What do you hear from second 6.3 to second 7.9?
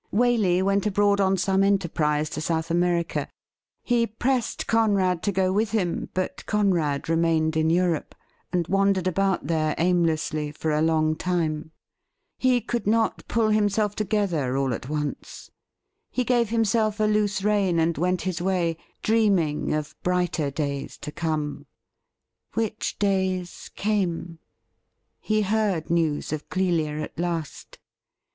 Conrad remained in